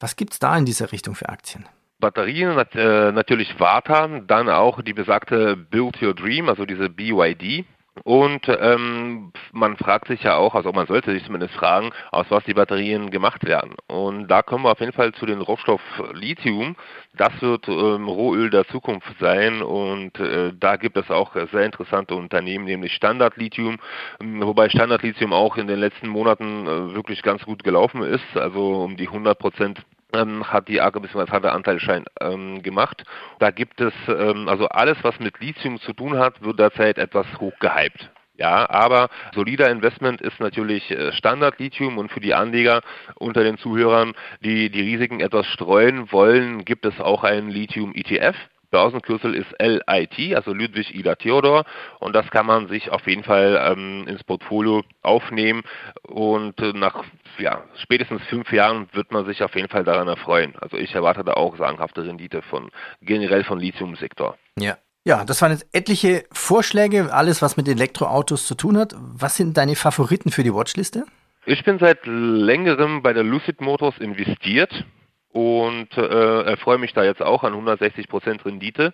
Was 0.00 0.16
gibt 0.16 0.32
es 0.32 0.38
da 0.38 0.56
in 0.56 0.64
dieser 0.64 0.92
Richtung 0.92 1.14
für 1.14 1.28
Aktien? 1.28 1.66
Batterien, 2.00 2.56
äh, 2.74 3.12
natürlich 3.12 3.58
Vata, 3.58 4.20
dann 4.20 4.48
auch 4.48 4.82
die 4.82 4.92
besagte 4.92 5.56
Build 5.56 6.00
Your 6.00 6.14
Dream, 6.14 6.48
also 6.48 6.64
diese 6.64 6.88
BYD. 6.88 7.64
Und 8.04 8.48
ähm, 8.48 9.32
man 9.52 9.76
fragt 9.76 10.08
sich 10.08 10.22
ja 10.22 10.36
auch, 10.36 10.54
also 10.54 10.72
man 10.72 10.86
sollte 10.86 11.12
sich 11.12 11.24
zumindest 11.24 11.54
fragen, 11.54 11.90
aus 12.10 12.26
was 12.28 12.44
die 12.44 12.54
Batterien 12.54 13.10
gemacht 13.10 13.44
werden. 13.44 13.74
Und 13.86 14.28
da 14.28 14.42
kommen 14.42 14.64
wir 14.64 14.72
auf 14.72 14.80
jeden 14.80 14.92
Fall 14.92 15.12
zu 15.12 15.26
dem 15.26 15.40
Rohstoff 15.40 15.80
Lithium. 16.12 16.76
Das 17.14 17.40
wird 17.40 17.68
ähm, 17.68 18.08
Rohöl 18.08 18.50
der 18.50 18.66
Zukunft 18.68 19.08
sein 19.18 19.62
und 19.62 20.18
äh, 20.20 20.52
da 20.58 20.76
gibt 20.76 20.96
es 20.96 21.10
auch 21.10 21.34
sehr 21.34 21.64
interessante 21.64 22.14
Unternehmen, 22.14 22.64
nämlich 22.64 22.92
Standard 22.94 23.36
Lithium, 23.36 23.78
wobei 24.20 24.68
Standard 24.68 25.02
Lithium 25.02 25.32
auch 25.32 25.56
in 25.56 25.66
den 25.66 25.80
letzten 25.80 26.08
Monaten 26.08 26.66
äh, 26.66 26.94
wirklich 26.94 27.22
ganz 27.22 27.44
gut 27.44 27.64
gelaufen 27.64 28.02
ist, 28.02 28.36
also 28.36 28.84
um 28.84 28.96
die 28.96 29.08
100 29.08 29.38
Prozent 29.38 29.82
ähm, 30.12 30.50
hat 30.50 30.68
die 30.68 30.80
AGE 30.80 31.00
bzw. 31.00 31.30
hat 31.30 31.44
der 31.44 31.54
Anteilschein 31.54 32.04
ähm, 32.20 32.62
gemacht. 32.62 33.04
Da 33.38 33.50
gibt 33.50 33.80
es, 33.80 33.92
ähm, 34.08 34.48
also 34.48 34.68
alles, 34.68 34.98
was 35.02 35.18
mit 35.20 35.40
Lithium 35.40 35.80
zu 35.80 35.92
tun 35.92 36.18
hat, 36.18 36.42
wird 36.42 36.58
derzeit 36.58 36.98
etwas 36.98 37.26
hochgehypt. 37.40 38.10
Ja, 38.38 38.70
aber 38.70 39.08
solider 39.34 39.68
Investment 39.68 40.20
ist 40.20 40.38
natürlich 40.38 40.92
äh, 40.92 41.12
Standard-Lithium 41.12 41.98
und 41.98 42.12
für 42.12 42.20
die 42.20 42.34
Anleger 42.34 42.82
unter 43.16 43.42
den 43.42 43.58
Zuhörern, 43.58 44.14
die 44.40 44.70
die 44.70 44.82
Risiken 44.82 45.18
etwas 45.18 45.46
streuen 45.48 46.12
wollen, 46.12 46.64
gibt 46.64 46.86
es 46.86 47.00
auch 47.00 47.24
einen 47.24 47.50
Lithium-ETF. 47.50 48.36
Börsenkürzel 48.70 49.34
ist 49.34 49.48
LIT, 49.58 50.34
also 50.36 50.52
Ludwig 50.52 50.94
Ida 50.94 51.14
Theodor. 51.14 51.64
Und 52.00 52.14
das 52.14 52.30
kann 52.30 52.46
man 52.46 52.68
sich 52.68 52.90
auf 52.90 53.06
jeden 53.06 53.24
Fall 53.24 53.58
ähm, 53.72 54.06
ins 54.06 54.24
Portfolio 54.24 54.82
aufnehmen. 55.02 55.62
Und 56.02 56.60
äh, 56.60 56.72
nach 56.72 57.04
ja, 57.38 57.64
spätestens 57.82 58.22
fünf 58.24 58.52
Jahren 58.52 58.88
wird 58.92 59.12
man 59.12 59.26
sich 59.26 59.42
auf 59.42 59.54
jeden 59.54 59.68
Fall 59.68 59.84
daran 59.84 60.08
erfreuen. 60.08 60.54
Also 60.60 60.76
ich 60.76 60.94
erwarte 60.94 61.24
da 61.24 61.34
auch 61.34 61.56
sagenhafte 61.56 62.04
Rendite 62.04 62.42
von 62.42 62.70
generell 63.00 63.44
von 63.44 63.58
Lithium-Sektor. 63.58 64.36
Ja. 64.58 64.76
Ja, 65.04 65.24
das 65.24 65.40
waren 65.40 65.52
jetzt 65.52 65.66
etliche 65.72 66.24
Vorschläge, 66.32 67.14
alles 67.14 67.40
was 67.40 67.56
mit 67.56 67.66
Elektroautos 67.66 68.46
zu 68.46 68.54
tun 68.54 68.76
hat. 68.76 68.94
Was 68.98 69.36
sind 69.36 69.56
deine 69.56 69.74
Favoriten 69.74 70.30
für 70.30 70.42
die 70.42 70.52
Watchliste? 70.52 71.04
Ich 71.46 71.64
bin 71.64 71.78
seit 71.78 72.00
längerem 72.04 73.02
bei 73.02 73.14
der 73.14 73.22
Lucid 73.22 73.62
Motors 73.62 73.96
investiert 73.98 74.84
und 75.32 75.96
äh, 75.96 76.42
erfreue 76.42 76.78
mich 76.78 76.92
da 76.92 77.04
jetzt 77.04 77.22
auch 77.22 77.44
an 77.44 77.54
160% 77.54 78.44
Rendite. 78.44 78.92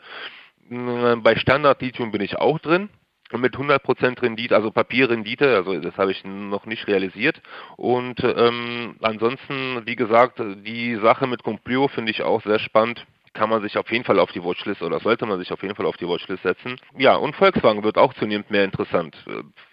Äh, 0.71 1.17
bei 1.17 1.37
Standard 1.37 1.81
Lithium 1.83 2.11
bin 2.11 2.23
ich 2.23 2.37
auch 2.37 2.59
drin 2.59 2.89
mit 3.33 3.57
100% 3.57 4.23
Rendite, 4.23 4.55
also 4.55 4.71
Papierrendite, 4.71 5.57
also 5.57 5.79
das 5.81 5.97
habe 5.97 6.13
ich 6.13 6.25
noch 6.25 6.67
nicht 6.67 6.87
realisiert. 6.87 7.41
Und 7.77 8.23
ähm, 8.23 8.97
ansonsten, 9.01 9.83
wie 9.87 9.97
gesagt, 9.97 10.41
die 10.65 10.97
Sache 10.97 11.27
mit 11.27 11.43
Complio 11.43 11.89
finde 11.89 12.13
ich 12.13 12.23
auch 12.23 12.43
sehr 12.43 12.59
spannend 12.59 13.07
kann 13.35 13.51
man 13.51 13.61
sich 13.63 13.77
auf 13.77 13.91
jeden 13.91 14.05
Fall 14.05 14.19
auf 14.19 14.33
die 14.33 14.43
Watchlist 14.43 14.83
oder 14.83 15.01
sollte 15.01 15.27
man 15.27 15.39
sich 15.39 15.53
auf 15.53 15.63
jeden 15.63 15.75
Fall 15.75 15.87
auf 15.87 15.97
die 15.97 16.09
Watchlist 16.09 16.43
setzen. 16.43 16.77
Ja, 16.97 17.17
und 17.17 17.37
Volkswagen 17.37 17.83
wird 17.83 17.99
auch 17.99 18.15
zunehmend 18.15 18.51
mehr 18.51 18.65
interessant. 18.65 19.17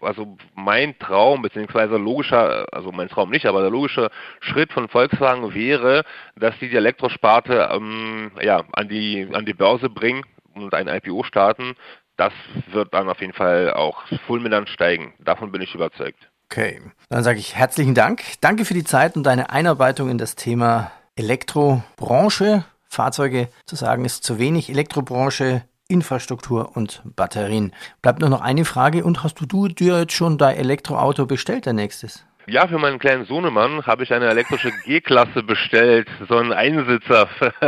Also 0.01 0.37
mein 0.55 0.97
Traum, 0.99 1.43
beziehungsweise 1.43 1.97
logischer, 1.97 2.65
also 2.71 2.91
mein 2.91 3.07
Traum 3.07 3.29
nicht, 3.29 3.45
aber 3.45 3.61
der 3.61 3.69
logische 3.69 4.09
Schritt 4.41 4.73
von 4.73 4.87
Volkswagen 4.87 5.53
wäre, 5.53 6.03
dass 6.35 6.57
die 6.59 6.69
die 6.69 6.75
Elektrosparte 6.75 7.69
ähm, 7.71 8.31
ja, 8.41 8.63
an, 8.73 8.89
die, 8.89 9.27
an 9.31 9.45
die 9.45 9.53
Börse 9.53 9.89
bringen 9.89 10.23
und 10.55 10.73
ein 10.73 10.87
IPO 10.87 11.23
starten. 11.23 11.75
Das 12.17 12.33
wird 12.71 12.93
dann 12.93 13.09
auf 13.09 13.21
jeden 13.21 13.33
Fall 13.33 13.73
auch 13.73 14.03
fulminant 14.27 14.69
steigen. 14.69 15.13
Davon 15.19 15.51
bin 15.51 15.61
ich 15.61 15.73
überzeugt. 15.73 16.29
Okay, 16.51 16.81
dann 17.09 17.23
sage 17.23 17.39
ich 17.39 17.55
herzlichen 17.55 17.95
Dank. 17.95 18.23
Danke 18.41 18.65
für 18.65 18.73
die 18.73 18.83
Zeit 18.83 19.15
und 19.15 19.23
deine 19.23 19.51
Einarbeitung 19.51 20.09
in 20.09 20.17
das 20.17 20.35
Thema 20.35 20.91
Elektrobranche. 21.15 22.65
Fahrzeuge 22.91 23.47
zu 23.65 23.77
sagen 23.77 24.03
ist 24.03 24.25
zu 24.25 24.37
wenig. 24.37 24.69
Elektrobranche, 24.69 25.63
Infrastruktur 25.87 26.75
und 26.75 27.01
Batterien. 27.05 27.73
Bleibt 28.01 28.19
nur 28.19 28.29
noch 28.29 28.41
eine 28.41 28.65
Frage. 28.65 29.05
Und 29.05 29.23
hast 29.23 29.39
du, 29.39 29.45
du 29.45 29.69
dir 29.69 30.01
jetzt 30.01 30.13
schon 30.13 30.37
dein 30.37 30.57
Elektroauto 30.57 31.25
bestellt, 31.25 31.65
der 31.65 31.73
nächstes? 31.73 32.25
Ja, 32.47 32.67
für 32.67 32.79
meinen 32.79 32.99
kleinen 32.99 33.23
Sohnemann 33.25 33.85
habe 33.85 34.03
ich 34.03 34.13
eine 34.13 34.27
elektrische 34.27 34.73
G-Klasse 34.83 35.41
bestellt, 35.43 36.09
so 36.27 36.35
ein 36.35 36.51
Einsitzer. 36.51 37.29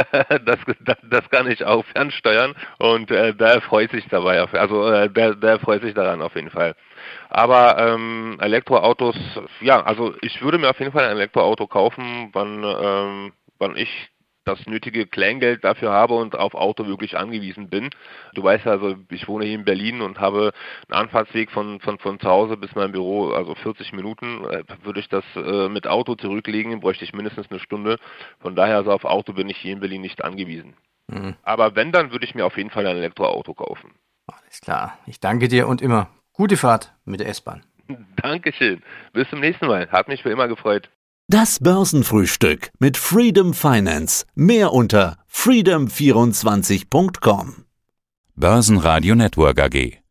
das, 0.46 0.60
das, 0.82 0.98
das, 1.10 1.30
kann 1.30 1.50
ich 1.50 1.64
auch 1.64 1.86
fernsteuern 1.86 2.54
und 2.80 3.10
äh, 3.10 3.34
der 3.34 3.62
freut 3.62 3.92
sich 3.92 4.06
dabei. 4.10 4.42
Auf, 4.42 4.54
also 4.54 4.90
äh, 4.92 5.10
der, 5.10 5.36
der 5.36 5.60
freut 5.60 5.84
sich 5.84 5.94
daran 5.94 6.22
auf 6.22 6.36
jeden 6.36 6.50
Fall. 6.50 6.76
Aber 7.30 7.78
ähm, 7.78 8.38
Elektroautos, 8.42 9.16
ja, 9.62 9.82
also 9.84 10.16
ich 10.22 10.42
würde 10.42 10.58
mir 10.58 10.70
auf 10.70 10.80
jeden 10.80 10.92
Fall 10.92 11.06
ein 11.06 11.18
Elektroauto 11.18 11.68
kaufen, 11.68 12.30
wann, 12.34 12.64
ähm, 12.64 13.34
wann 13.60 13.78
ich 13.78 14.13
das 14.46 14.66
nötige 14.66 15.08
Kleingeld 15.08 15.64
dafür 15.64 15.92
habe 15.92 16.16
und 16.16 16.36
auf 16.36 16.54
Auto 16.56 16.88
wirklich 16.88 17.18
angewiesen 17.18 17.70
bin. 17.70 17.90
Du 18.34 18.44
weißt 18.44 18.68
also 18.68 18.96
ich 19.10 19.28
wohne 19.28 19.46
hier 19.46 19.56
in 19.56 19.66
Berlin 19.66 20.02
und 20.02 20.20
habe 20.20 20.54
einen 20.88 21.02
Anfahrtsweg 21.02 21.52
von, 21.52 21.80
von, 21.80 22.00
von 22.00 22.20
zu 22.20 22.28
Hause 22.28 22.58
bis 22.58 22.76
mein 22.76 22.92
Büro, 22.92 23.32
also 23.32 23.56
40 23.56 23.94
Minuten. 23.94 24.46
Äh, 24.46 24.64
würde 24.84 25.00
ich 25.00 25.10
das 25.10 25.26
äh, 25.36 25.70
mit 25.70 25.88
Auto 25.88 26.16
zurücklegen, 26.16 26.80
bräuchte 26.80 27.04
ich 27.06 27.14
mindestens 27.14 27.50
eine 27.50 27.60
Stunde. 27.60 27.98
Von 28.40 28.56
daher, 28.56 28.78
also 28.78 28.92
auf 28.92 29.06
Auto 29.06 29.34
bin 29.34 29.50
ich 29.50 29.58
hier 29.58 29.74
in 29.74 29.80
Berlin 29.80 30.02
nicht 30.02 30.24
angewiesen. 30.24 30.76
Mhm. 31.08 31.36
Aber 31.44 31.76
wenn, 31.76 31.92
dann 31.92 32.12
würde 32.12 32.26
ich 32.26 32.36
mir 32.36 32.46
auf 32.46 32.58
jeden 32.58 32.70
Fall 32.70 32.88
ein 32.88 32.98
Elektroauto 32.98 33.54
kaufen. 33.54 33.92
Alles 34.28 34.62
klar. 34.62 34.98
Ich 35.06 35.20
danke 35.20 35.48
dir 35.48 35.68
und 35.68 35.82
immer 35.82 36.10
Gute 36.36 36.58
Fahrt 36.58 36.92
mit 37.06 37.20
der 37.20 37.28
S-Bahn. 37.28 37.62
Dankeschön. 38.16 38.82
Bis 39.14 39.30
zum 39.30 39.40
nächsten 39.40 39.68
Mal. 39.68 39.88
Hat 39.92 40.08
mich 40.08 40.24
für 40.24 40.32
immer 40.32 40.48
gefreut. 40.48 40.90
Das 41.30 41.60
Börsenfrühstück 41.60 42.72
mit 42.80 42.98
Freedom 42.98 43.54
Finance. 43.54 44.26
Mehr 44.36 44.74
unter 44.74 45.20
freedom24.com. 45.32 47.64
Börsenradio 48.36 49.16
Network 49.16 49.62
AG. 49.62 50.03